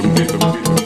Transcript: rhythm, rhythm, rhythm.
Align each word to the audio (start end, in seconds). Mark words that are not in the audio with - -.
rhythm, 0.00 0.16
rhythm, 0.16 0.40
rhythm. 0.40 0.79